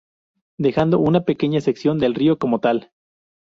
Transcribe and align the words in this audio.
Dejando 0.57 0.97
una 0.97 1.25
pequeña 1.25 1.61
sección 1.61 1.99
del 1.99 2.15
río 2.15 2.39
como 2.39 2.59
tal. 2.59 2.89